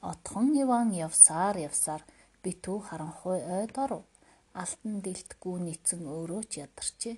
[0.00, 2.02] Отхон Иван явсаар явсаар
[2.42, 4.04] битүү харанхуй ойд оров.
[4.62, 7.16] Алтан дэлтгүү нийцэн өөрөө ч ядарчээ.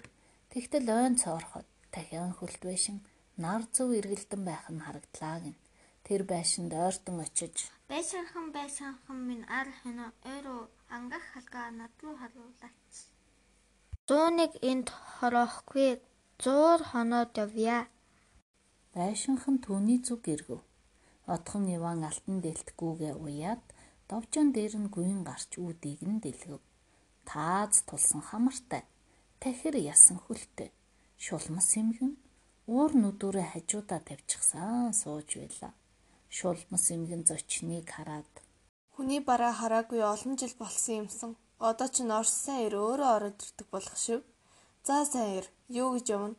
[0.51, 2.98] Тэгтэл ойн цоороход дахин хөлт байшин
[3.42, 5.56] нар зөв эргэлдэн байх нь харагдлаа гин.
[6.06, 7.56] Тэр байшинд ойртон очиж
[7.92, 10.60] Байшинхан байшинхан минь ар хинэ өөрөө
[10.96, 12.92] ангах халгаа над руу харуулаач.
[14.08, 15.90] 101 энд хороохгүй
[16.42, 17.78] 100 хоноод явъя.
[18.96, 20.60] Байшинхан түүний зүг эргэв.
[21.34, 23.65] Отхон Иван алтан дэлтгүүгээ уяад
[24.09, 26.62] довжон дээр нь гуйн гарч үүдийг нь дэлгэв.
[27.29, 28.83] Тааз тулсан хамартай,
[29.41, 30.71] тахир ясан хөлтэй,
[31.24, 32.12] шулмас эмгэн
[32.73, 35.73] уур нүдүүрээ хажуудаа тавьчихсан сууж байлаа.
[36.37, 38.33] Шулмас эмгэн зочныг хараад
[38.95, 41.30] Хүний бараа хараагүй олон жил болсон юмсан.
[41.69, 44.21] Одоо ч н Орос сайн ир өөрөө ороод ирдэг болох шив.
[44.87, 45.46] За сайн ир,
[45.83, 46.37] юу гэж явна?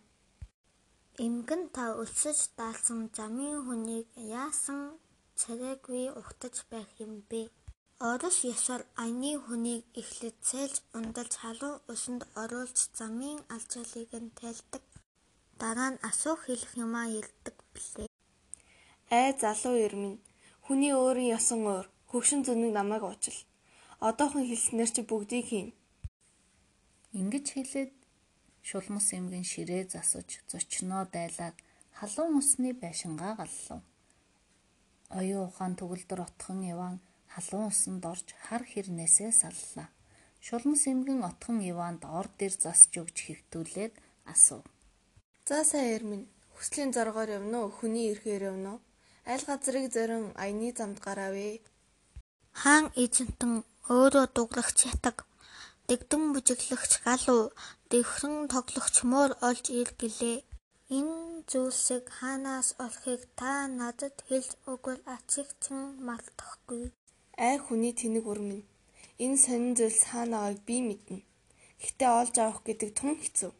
[1.21, 4.97] Эмгэн та өлсөж даалсан замын хүнийг яасан
[5.37, 7.53] царайгүй ухтаж байх юм бэ?
[8.01, 14.83] Орос ёсоор аяны хүнийг эхлээд цайлж ундалж халуун усанд оруулж замын алжаалыг нь тайлдаг.
[15.61, 18.09] Дараа нь асуух хэлэх юмаа ярьдаг блээ.
[19.13, 20.23] Ай залуу ир минь.
[20.65, 21.85] Хүний өөрийн ёсон өөр.
[22.09, 23.39] Хөгшин зүнэг намайг уучил.
[24.07, 25.69] Одоохон хэлснээр чи бүгдийг хийн.
[27.19, 27.93] Ингэж хэлээд
[28.67, 31.57] шулмас эмгэн ширээ засаж зочноо дайлаад
[31.97, 33.81] халуун усны байшингаа галлав.
[35.19, 36.95] Оюун ухаан төгөлдөр отхон Иван
[37.33, 39.87] халуун усанд орж хар хэрнээсээ саллаа.
[40.45, 43.93] Шулмас эмгэн отхон Иванд ор дээр засж өгч хэвтүүлээд
[44.33, 44.65] асуув.
[45.47, 46.27] За сайн ир минь.
[46.55, 47.75] Хүслийн зоргоор явна уу?
[47.77, 48.81] Хүний эрхээр явна уу?
[49.25, 51.59] Аль газрыг зорин аяны замд гараавэ?
[52.61, 53.53] Хаан эзэнтэн
[53.89, 55.25] өөрөө дуглагч ятаг.
[55.87, 57.51] Дэгдэн бүжиглэгч галуу,
[57.93, 60.37] дэвхэн тоглогч муур олж ир гэлээ.
[60.97, 66.83] Энэ зүйлсийг хаанаас олохыг та надад хэлж өгвөл ачигчин мартахгүй.
[67.47, 68.65] Ай хүний тэнэг үр минь.
[69.23, 71.19] Энэ сонин зүйлс хаана байгааг би мэднэ.
[71.81, 73.51] Гэхдээ олж авах гэдэг тун хэцүү.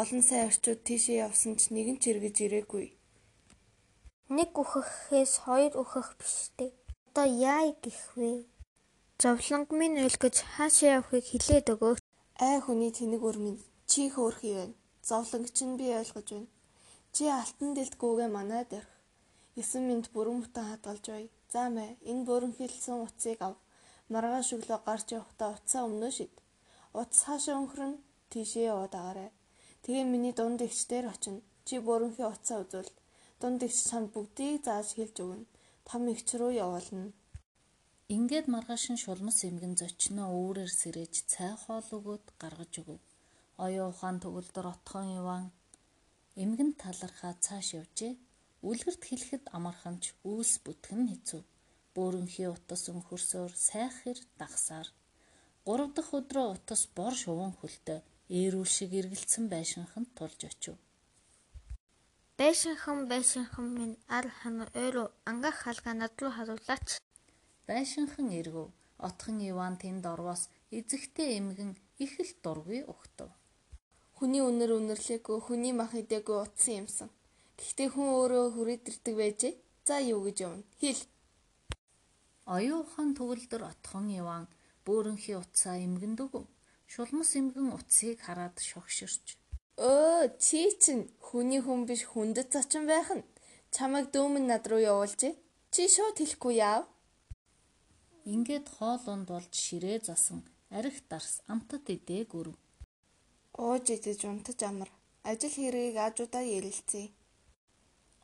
[0.00, 2.86] Олон сайн орчууд тийшээ явсан ч нэгэн ч эргэж ирээгүй.
[4.36, 6.70] Нэг үхэхээс хоёр үхэх биштэй.
[7.06, 8.42] Одоо яа гэх вэ?
[9.22, 12.02] Зовлонг минь өлгөж хаашаа явахыг хэлээд өгөөч.
[12.42, 13.67] Ай хүний тэнэг үр минь.
[13.98, 14.74] Чи хөөрхий байна.
[15.08, 16.46] Зовлонг чинь би ойлгож байна.
[17.14, 18.92] Чи алтан дэлтгүүгээ манайд ярих.
[19.60, 21.24] Эсэн минт бүрэн бүтэн хадгалж бай.
[21.52, 23.54] За мэ, энэ бүрэн хэлсэн утсыг ав.
[24.12, 26.34] Маргааш өглөө гарч явахдаа утсаа өмнөө шид.
[27.00, 27.94] Утас хаашаа өнхрөн
[28.30, 29.30] тийшээ яваад агаарай.
[29.82, 31.42] Тэгээ миний дунд эгчдэр очино.
[31.66, 32.92] Чи бүрэнхий утсаа үзвэл
[33.40, 35.50] дунд эгч чамд бүгдийг зааж хэлж өгнө.
[35.88, 37.10] Том эгч рүү явуулна.
[38.14, 43.02] Ингээд маргааш нь шулмас эмгэн зочноо өөрөөр сэрэж цай хоол өгөөд гаргаж өгөв.
[43.64, 45.44] Оюун ухаан төгөлдөр отхон Иван
[46.42, 48.12] эмгэн талархаа цааш явжээ.
[48.68, 51.42] Үлгэрт хэлэхэд амархамч үйлс бүтгэн хэцүү.
[51.94, 54.88] Бөөрөнхий утас өнхөрсөөр сайхэр дагсаар.
[55.66, 57.98] Гурав дахь өдрөө утас бор шуван хөлтөө
[58.38, 60.76] ээрүүл шиг эргэлцсэн байшинханд тулж очив.
[62.38, 66.88] Байшинхан байшинхан минь ар хана өөрөө ангах халгаа над руу харуулаач.
[67.68, 68.68] Байшинхан эргөв.
[69.06, 70.42] Отхон Иван тэнд орвоос
[70.76, 71.70] эзэгтэй эмгэн
[72.04, 73.30] их л дургүй өгтөв.
[74.18, 77.08] Хүний үнэр үнэрлээгүй, хүний мах идээгүй утсан юмсан.
[77.54, 79.54] Гэхдээ хүн өөрөө хүрээдэрдэг байжээ.
[79.86, 80.66] За юу гэж явна?
[80.82, 81.02] Хэл.
[82.50, 84.44] Оюун ухаан төгөлдөр отхон Иван
[84.82, 86.44] бөөрөнхий утсаа эмгэнд өгөв.
[86.92, 89.38] Шулмас эмгэн утсыг хараад шогширч.
[89.78, 93.28] Өө, чи чинь хүний хүн биш хүндэт зочин байх нь.
[93.70, 95.38] Чамайг дөөмөн над руу явуулжээ.
[95.70, 96.84] Чи шууд хэлэхгүй яав?
[98.26, 100.40] Ингээд хоолунд болж ширээ засан
[100.74, 102.56] арх дарс амтад идээ гөрв.
[103.58, 104.90] Ууж идэж унтаж амар.
[105.30, 107.10] Ажил хэргийг аажуудаа ярилцъя.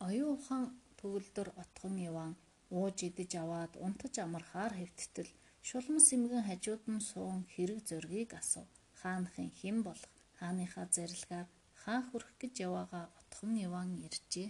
[0.07, 0.65] Оюун ухаан
[0.99, 2.33] төгөлдөр отхон Иван
[2.79, 5.31] ууж идэж аваад унтаж амархаар хэвттэл
[5.69, 8.69] шулмас эмгэн хажууд нь суун хэрэг зөргийг асуув.
[9.01, 11.49] Хаанхын хэн болох хааныхаа зарилгаар
[11.83, 14.49] хаан хүрэх гэж яваагаа отхон Иван иржээ.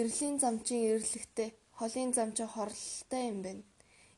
[0.00, 3.62] Эрлийн замчин эрлэгтэй, холын замчин хорлолтой юм байна.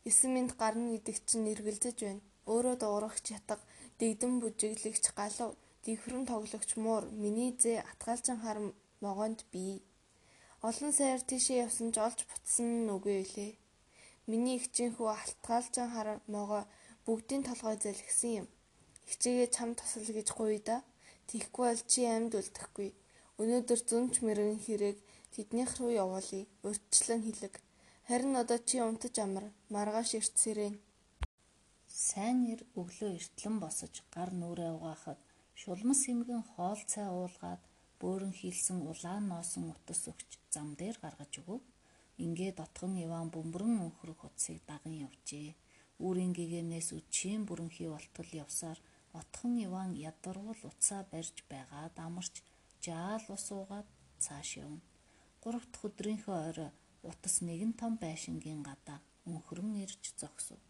[0.08, 2.22] Эсэн минт гарна гэдэг чинь эргэлзэж байна.
[2.52, 3.60] Өөрөө дуурах чатга,
[3.98, 5.52] дэгдэн бүжиглэгч галуу,
[5.86, 8.58] дэвхрэн тоглогч муур, миний зээ атгаалжин хар
[9.04, 9.86] могоонд бий.
[10.68, 13.52] Олон сайр тийшээ явсан ч олж бутсан нь үгүй лээ.
[14.26, 16.62] Миний ихчийнхүү алтгаалжин хар могоо
[17.06, 18.46] бүгдийн толгой залгисан юм.
[19.08, 20.82] Хичээгээ чам тосол гэж гуй да.
[21.30, 22.90] Тихгүй бол чи амьд үлдэхгүй.
[23.40, 24.96] Өнөөдөр зүнч мэрэгэн хэрэг
[25.34, 26.50] тэднийх рүү явуулъя.
[26.66, 27.54] Урьдчилан хэлэг.
[28.08, 29.46] Харин одоо чи унтаж амар.
[29.70, 30.74] Маргааш эрт сэрэн.
[31.86, 35.20] Сайн ир өглөө эртлэн босож гар нүрээ угаахад
[35.60, 37.62] шулмас эмгэн хоол цай уулгаад
[38.00, 41.62] бөөрөн хийлсэн улаан носон утас өгч зам дээр гаргаж өгөв.
[42.24, 45.50] Ингээд отгон Иван бөмбөрөн өнхрөх утсыг даган явжээ.
[46.04, 48.78] Үүрийн гэгээнээс үчийн бүрэнхий болтол явсаар
[49.20, 52.34] отхон Иван ядарвал уцаа барьж байгаад амарч
[52.84, 53.88] жаал ус уугаад
[54.24, 54.84] цааш явна.
[55.42, 56.70] Гурав дахь өдрийнхөө орой
[57.10, 58.98] утас нэгэн том байшингийн гадаа
[59.30, 60.60] өнхрөн ирж зогсов.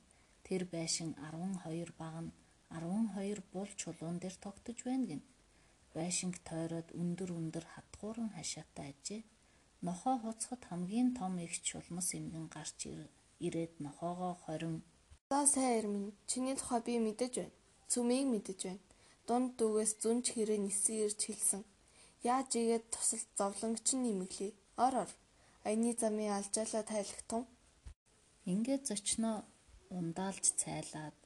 [0.47, 2.31] Тэр байшин 12 баг нь
[2.71, 5.23] 12 бул чулуун дээр тогтож байна гин.
[5.95, 9.23] Байшинг тойроод өндөр өндөр хатгууран хашаатай ажээ.
[9.87, 12.79] Нохоо хуцахад хамгийн том их чулмас эмгэн гарч
[13.47, 14.83] ирээд нохоогоо хорин
[15.31, 17.57] За сайн эрмэн чиний тухай би мэдэж байна.
[17.91, 18.87] Цүмийг мэдэж байна.
[19.27, 21.63] Дунд дүүгээс зүнч хэрэг нисэн ирж хэлсэн.
[22.23, 24.53] Яаж игээд тусалт зовлонгч нь нэмэглээ.
[24.87, 25.11] Ор ор.
[25.67, 27.43] Аяны замын алжаалаа тайлагтун.
[28.53, 29.37] Ингээд зочноо
[29.91, 31.19] ундаалж цайлаад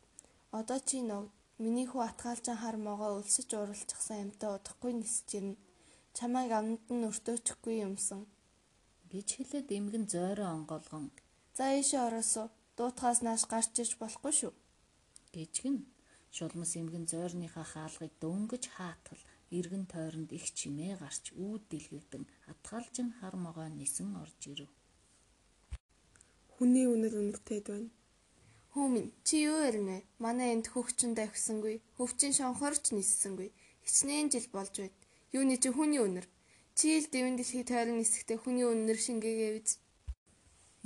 [0.59, 1.31] одоо чи ног
[1.63, 5.57] миний хүү атгаалжан хар могоо өлсөж уралчихсан амтаа удахгүй нисэж ирнэ.
[6.17, 8.21] Чамайг амнад нь өртөөчихгүй юмсан.
[9.13, 11.07] гэж хэлээд эмгэн зойроо онгоолгон
[11.57, 14.53] За ийшээ ороосоо дуутахаас нааш гарч ирж болохгүй шүү.
[15.35, 15.79] гэжгэн
[16.37, 19.23] шулмас эмгэн зойрныхаа хаалгыг дөнгөж хаатгал
[19.59, 24.71] эргэн тойронд их чимээ гарч үүд дэлгэгдэн атгаалжин хар могоо нисэн орж ирэв.
[26.55, 27.91] Хүний үнэр үнэртэйд байна.
[28.71, 29.99] Хүмүн чи юу ярина?
[30.23, 33.51] Манай энд хөгчөнд авхисангүй, хөвчин шонхорч ниссэнгүй.
[33.83, 34.95] Хичнээн жил болж байна.
[35.35, 36.27] Юуны чи хүний үнэр.
[36.79, 39.83] Чи ил дэвэн дэлхий тойрон нисэхдээ хүний үнэр шингээгээ биз.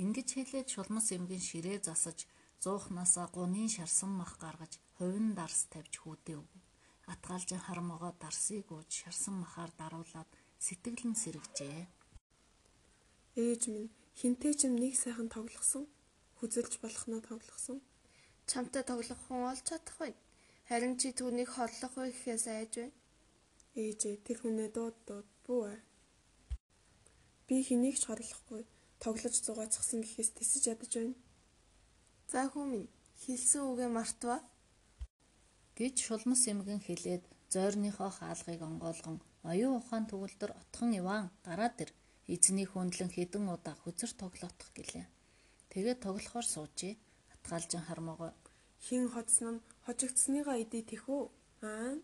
[0.01, 2.25] Ингэж хэлээд шулмас эмгэн ширээ засаж
[2.57, 6.49] зуухнасаа гунийн шарсан мах гаргаж хувин дарс тавьж өг.
[7.05, 10.29] Атгаалжин хармогоо дарсыг ууж шарсан махаар даруулаад
[10.65, 11.85] сэтгэлэн сэргэжээ.
[13.45, 15.85] Ээж минь хинтээ ч юм нэг сайхан тоглосон.
[16.37, 17.79] Хүзэлж болохноо тоглосон.
[18.49, 20.19] Чамтай тоглох хүн олж чадах байна.
[20.69, 22.95] Харин чи түүнийг хорлох вэ гэхээс айж байна.
[23.81, 25.75] Ээжээ тэр хүнээ дууд дууд бүү.
[27.47, 28.63] Би хэнийг ч хорлохгүй.
[29.03, 31.15] Тоглож зугаацсан гэхээс тисэж ядаж байна.
[32.31, 32.85] За хүмүн
[33.23, 34.37] хэлсэн үгээ мартва.
[35.77, 37.23] гэж шулмас эмгэн хэлээд
[37.53, 39.17] зойрныхоо хаалгыг онгоолгон
[39.51, 41.91] оюун ухаан төгөлдөр отхон Иван гараад ир
[42.33, 45.05] эзний хүндлэн хідэн удаа хүзэр тоглоотох гэлээ.
[45.75, 46.95] Тэгээд тоглохоор суужээ.
[47.35, 48.31] Атгаалжин хармоогоо
[48.85, 51.21] Хин хоцсон нь хожигдсныгаа идэ тэхүү.
[51.67, 51.99] Аа.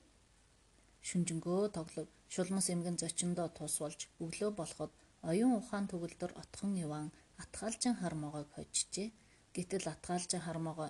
[1.08, 2.08] шүнжэнгөө тоглов.
[2.34, 4.92] Шулмас эмгэн зочиндоо тус болж өглөө болоход
[5.30, 7.08] оюун ухаан төгөлдөр отхон Иван
[7.44, 9.08] атгаалжин хармоогойг хожжээ.
[9.56, 10.90] Гэтэл атгаалжин хармоогоо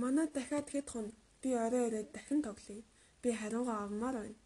[0.00, 1.06] Манай дахиад хэд хон
[1.42, 2.80] би орой орой дахин тоглоё.
[3.22, 4.40] Би хариугаа авмаар байна.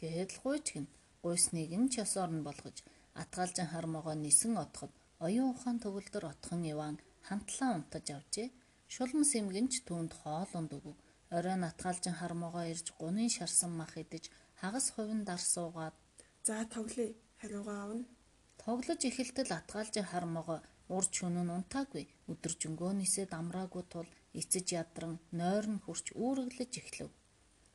[0.00, 0.86] Гээд л гуйж гин
[1.24, 2.76] гуйсныг нь ч ёсоор нь болгож
[3.22, 4.92] атгаалжин хармоогоо нисэн отоход
[5.26, 6.94] оюун ухаан төгөлдөр отхон Иван
[7.28, 8.48] хамтлаа унтаж авжээ.
[8.94, 10.96] Шулмас эмгэнч түүнд хоолунд өгөв.
[11.36, 14.24] Оройн атгаалжин хармоогоо ирж гунийн шарсан мах идэж
[14.60, 15.94] хагас хувин дар суугаад
[16.46, 17.12] За тоглоё.
[17.40, 18.04] Хариугаа авна.
[18.62, 20.58] тоглож эхэлтэл атгаалжин хармоогоо
[20.94, 22.04] урд шөнө нь унтаагүй.
[22.32, 24.08] Өдөржингөө нисээд амраагүй тул
[24.40, 27.10] эцэж ядран нойр нь хурч үүрэглэж эхлэв.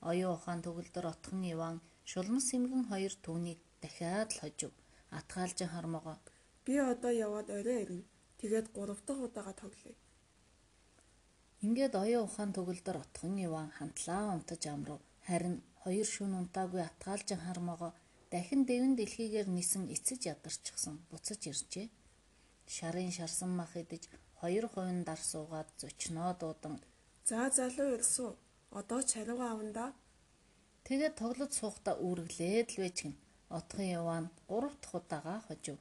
[0.10, 1.78] Оюун ухаан төгөлдөр отхон Иван
[2.12, 4.72] шулмас эмгэн хоёр түүнийг дахиад л хожив.
[5.18, 6.18] Атгаалжин хармоогоо
[6.66, 8.04] Би одоо яваад орой ирнэ.
[8.42, 9.94] Тэгээд 3 дахь удаага тоглоё.
[11.62, 15.02] Ингээд оюун ухаан төгөлдөр отхон Иван хамтлаа унтаж амрав.
[15.28, 17.92] Харин хоёр шүн унтаагүй атгаалжин хармоогоо
[18.34, 21.88] дахин дэвэн дэлхийгээр нисэн эцэж ядарчихсан буцаж иржээ.
[22.76, 24.04] Шарын шарсан мах идэж
[24.40, 26.76] хоёр хувин дар суугаад зочноо дуудан
[27.30, 28.32] За залуу ирсүү.
[28.80, 29.88] Одоо ч хариугаа авна да.
[30.88, 33.14] тэгээд тоглож суухдаа үүрэглээд л байж гин.
[33.58, 35.78] Отхон Иван 3 дахь удаага хожив.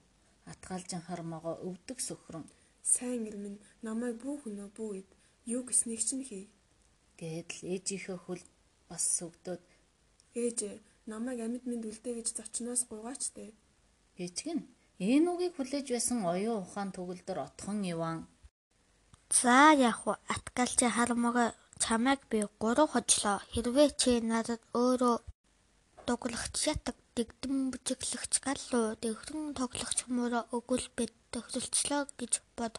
[0.52, 2.44] Атгаалжин хармоогоо өвдөг сөхрөн
[2.82, 5.10] Сайн ирмэн намайг бүү хөнөө бүү ид.
[5.44, 6.48] Юу гэснийг чинь хий.
[7.20, 8.42] Гэдэл ээжийнхээ хөл
[8.88, 9.62] бас сүгдөөд
[10.34, 10.58] Ээж
[11.10, 13.50] намайг амьд минь үлдээ гэж зочноос гуйгаач дээ.
[14.18, 14.60] гэжгэн
[14.98, 18.18] энэ үгийг хүлээж байсан оюун ухаан төгөлдөр отхон Иван
[19.30, 21.44] За яг уу атгалжи хармага
[21.82, 23.38] чамайг би 3 хожлоо.
[23.52, 25.16] Хэрвээ чи надад өөрөө
[26.06, 32.74] дуглагч ятаг дэгдэм бүжиглэгч галлуу дэгрэн тоглогч мөрө өгвөл бид тохиролцлоо гэж бод.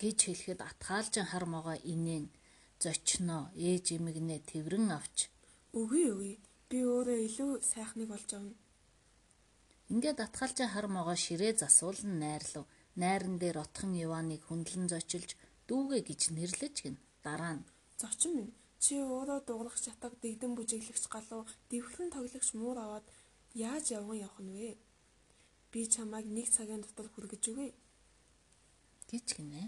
[0.00, 2.26] гэж хэлэхэд атгаалжин хармоогоо инээн
[2.82, 5.18] зочноо ээж эмэгнээ тэрвэн авч
[5.76, 6.34] Үгүй үгүй.
[6.68, 8.56] Би өөрөө илүү сайхныг олж авна.
[9.92, 12.64] ингээд атгаалжин хармоогоо ширээ засуулан найрлав.
[13.02, 15.30] Найран дээр отхон Иваныг хөндлөн зочилж
[15.68, 16.96] дүүгээ гэж нэрлэж гин.
[17.24, 17.64] Дараа нь
[18.00, 18.52] Зочин минь
[18.82, 23.06] чи өөрөө дуурах чатаг дэгдэн бүжиглэгч галуу дэвхрэн тоглогч муур аваад
[23.54, 24.70] яаж явган явах нь вэ?
[25.72, 27.74] Би чамайг нэг цагийн дотор хүргэж өгье.
[29.10, 29.62] гэж гинэ.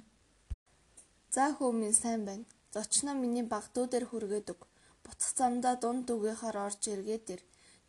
[1.35, 2.45] За хүмүн сайн байна.
[2.73, 4.61] Зочноо миний баг дүүдээр хүргээд өг.
[5.04, 7.42] Буцах замдаа дунд дүүгийнхаар орж эргээд ир.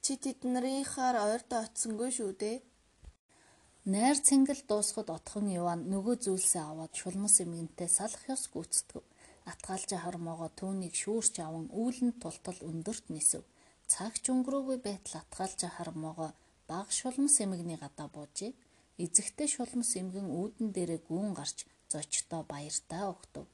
[0.03, 2.57] Чи тэднэрийнхаар ойртоо очисонгүй шүү дээ.
[3.93, 9.03] Найр цэнгэл дуусахад отхон Иван нөгөө зүйлсээ аваад шулмас эмгэнтэй салах ёс гүйцэтгэв.
[9.51, 13.41] Атгаалжа хармоогоо түүнийг шүүрч аван үүлэнд тултал өндөрт нисв.
[13.91, 16.29] Цагч өнгөрөөгүй байтал атгаалжа хармоогоо
[16.71, 18.51] баг шулмас эмгний гадаа буужээ.
[19.03, 21.57] Эзэгтэй шулмас эмгэн үүдэн дээрээ гүүн гарч
[21.91, 23.45] зочдоо баяртаа өгтөв.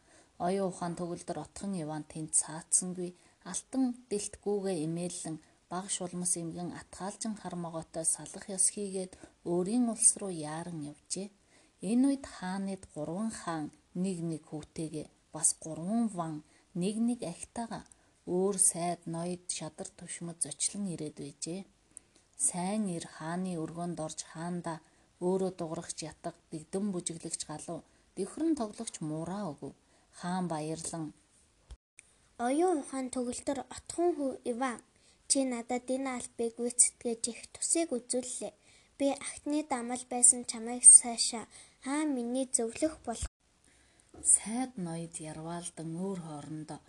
[0.46, 3.10] Оюун ухаан төгөлдөр отхон Иван тэнд цаацсангүй
[3.52, 5.38] алтан дэлтгүүгээ имээллэн
[5.72, 9.12] баг шулмас эмгэн атгаалжин хармогоотой салах ёс хийгээд
[9.52, 11.28] өөрийн улс руу яаран явжээ.
[11.90, 13.66] Энэ үед хаанид гурван хаан
[14.04, 16.36] нэг нэг хүүтэйгээ бас гурван ван
[16.82, 17.84] нэг нэг ахтайгаа
[18.36, 21.62] өөр сайд ноёд шадар тушмад зочлон ирээд байжээ.
[22.38, 24.74] Сайн ир хааны өргөөнд орж хаанда
[25.26, 27.82] өөрөө дуграгч ятга дэгдэн бүжиглэгч галуу
[28.16, 29.74] дэвхрэн тоглогч муураа өгөв.
[30.20, 31.06] Хаан баярлан
[32.48, 34.78] Оюун ухаан төгөлдөр отхон хүү Иван
[35.30, 38.54] чи надад энэ албыг гүйцэтгэж их тусыг үзүүллээ.
[38.98, 41.46] Би ахтны дамал байсан чамайг сайшаа
[41.86, 43.32] хаа миний зөвлөх болох.
[44.22, 46.80] Сайд ноёд ярваалдан өөр хоорондоо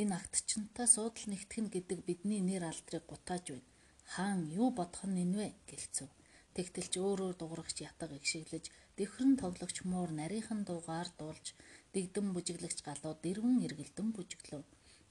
[0.00, 3.77] энэ агтчантай суудал нэгтгэн гэдэг бидний нэр алдрыг гутааж байна.
[4.12, 6.08] Хаан юу бодох нь энэ вэ гэлцв.
[6.56, 8.64] Тэгтэлч өөрөөр дуурагч ятга игшиглэж
[8.96, 11.46] дэвхрэн тоглогч муур нарийнхан дуугаар дуулж
[11.94, 14.64] дэгдэн бүжиглэгч галуу дэрвэн эргэлдэн бүжиглөв.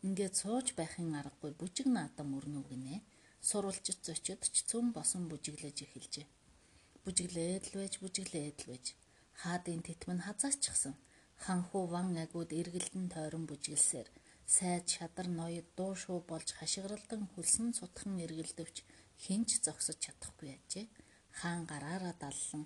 [0.06, 2.96] Ингээд сууж байхын аргагүй бүжиг наадам өрнөв гинэ.
[3.48, 6.27] Сурвалжит зочид ч цөм босон бүжиглэж эхэлжээ.
[7.04, 8.86] Бүжиглээд л байж бүжиглээд л байж
[9.42, 10.96] хаадын титмэн хазаачсан.
[11.44, 14.08] Ханхуу ван агууд эргэлдэн тойрон бүжиглсээр
[14.56, 18.77] сайд шадар ноёд дуу шуу болж хашгиралдан хөлсөн сутхан эргэлдэвч
[19.24, 20.86] хинч зогсож чадахгүй яжээ.
[21.38, 22.63] Хаан гараараа даллан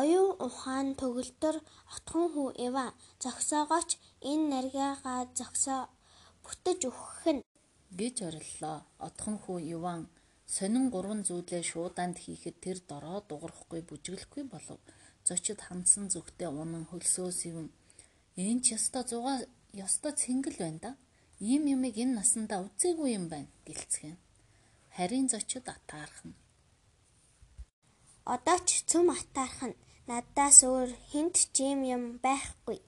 [0.00, 1.56] Оюун ухаан төгөлдөр
[1.94, 2.86] отхон хүү Эва
[3.22, 3.90] зогсоогооч
[4.30, 5.82] энэ наргаагаа зогсоо
[6.44, 7.44] бүтэж өгөх нь
[8.00, 8.78] гэж ориллоо.
[9.06, 10.02] Отхон хүү Иван
[10.54, 14.80] сонин гурван зүйлээ шууданд хийхэд тэр дороо дуурахгүй бүжиглэхгүй болов.
[15.26, 17.68] Зочид хандсан зүгтээ унан хөлсөө сэвэн
[18.46, 19.38] энэ ч ёстой зугаа
[19.86, 20.90] ёстой цэнгэл байна да.
[21.40, 24.16] Ийм юмыг энэ насандаа үзээгүй юм байна гэлцгэн.
[24.96, 26.32] Харин зочид атаархан.
[28.34, 29.72] Одоо ч цөм атаархан
[30.10, 32.78] надаас өөр хинт ч юм юм байхгүй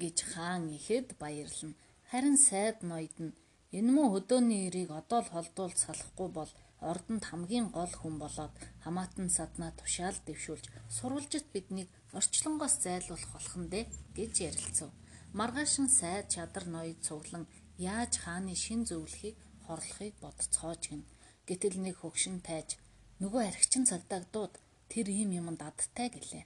[0.00, 1.72] гэж хаан ихэд баярлан
[2.10, 3.36] харин сайд ноёд нь
[3.78, 6.50] энэ муу хөдөөний ирийг одоо л холдуулж салахгүй бол
[6.90, 10.64] ордонд хамгийн гол хүн болоод хамаатан саднаа тушаал дэвшүүлж
[10.96, 13.84] сурвалжит биднийг орчлонгоос зайлуулах болох нь дээ
[14.18, 14.90] гэж ярилцав.
[15.32, 17.44] Маргаашин сайд чадар ноёд цуглан
[17.76, 21.02] яаж хааны шин зөвлөхийг хорлохыг бодцоож гин.
[21.48, 22.80] Гэтэл нэг хөгшин тайж
[23.20, 24.54] нөгөө архичин цагдагдууд
[24.88, 26.44] тэр ийм юмд адтай гэлээ.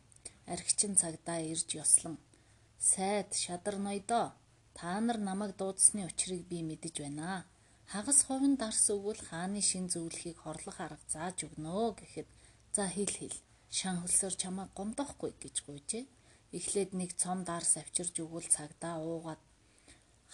[0.55, 2.17] Архичин цагдаа ирж ёслон
[2.91, 4.27] сайд шадар ноёдоо
[4.75, 7.47] та нар намайг дуудсны учрыг би мэдэж байна.
[7.93, 12.29] Хагас хувийн дарс өгвөл хааны шин зөвлөхийг хорлох арга зааж өгнө гэхэд
[12.75, 13.37] за хэл хэл
[13.71, 16.05] шан хөлсөөр чамайг гомдохгүй гэж гуйжээ.
[16.59, 19.43] Эхлээд нэг цом дарс авчирж өгвөл цагдаа уугаад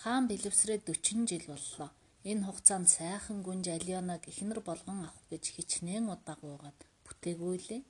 [0.03, 1.91] хаан бэлэвсрээ 40 жил боллоо.
[2.31, 7.83] Энэ хугацаанд сайхан гүнж Алионаг эхнэр болгон авах гэж хичнээн удаа гуугаад бүтээгүй лээ.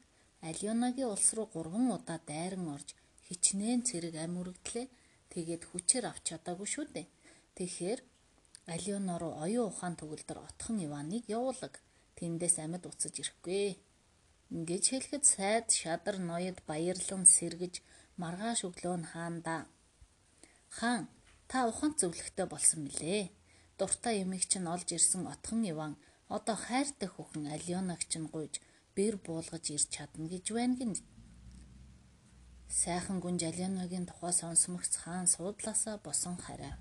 [0.51, 2.89] Алионагийн улс руу 3 удаа дайран орж
[3.27, 4.87] хичнээн цэрэг ам үргэлдлээ.
[5.33, 7.07] Тэгээд хүчээр авч чадаагүй шүү дээ.
[7.57, 8.01] Тэгэхээр
[8.75, 11.75] Алиона руу оюун ухаан төгөлдөр отхон Иваныг явуулаг.
[12.19, 13.81] Тэндээс амьд уцаж ирэхгүй.
[14.55, 17.75] Ингэж хэлэхэд сайд шадар ноёд баярлан сэргэж
[18.23, 19.63] маргааш өглөө нь хаандаа.
[20.77, 21.05] Хаан
[21.51, 23.25] та ухаан зөвлөхтэй болсон мөлий.
[23.79, 25.95] Дуртай ямиг чинь олж ирсэн отхон Иван
[26.37, 28.55] одоо хайртай хөхөн Алионаг чинь гуйж
[28.95, 30.93] бэр буулгаж ирч чадна гэж байна гин.
[32.81, 36.75] Сайхан гүн Алионагийн тухай сонсмогц хаан суудлаасаа босон хараа.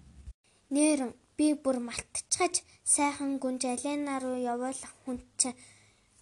[0.74, 5.60] Нээрэн би бүр малтчихаж сайхан гүн Алиана руу явуулах хүн чинь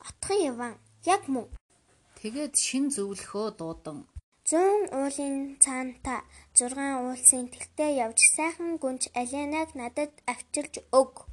[0.07, 0.73] отхон Иван
[1.13, 1.47] яг мөн.
[2.19, 3.99] Тэгээд шин зөвлөхөө дуудан
[4.45, 6.17] 100 уулын цаанта
[6.53, 11.13] 6 уулсын тэгтээ явж сайхан гүнж Алианаг надад авчирч өг.